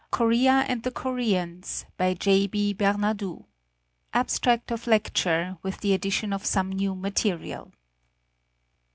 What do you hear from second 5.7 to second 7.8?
the addition of some new material.)